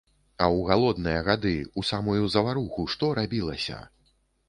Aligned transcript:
А 0.37 0.45
ў 0.55 0.59
галодныя 0.69 1.19
гады, 1.27 1.53
у 1.81 1.85
самую 1.91 2.19
заваруху 2.39 2.91
што 2.97 3.15
рабілася? 3.23 3.83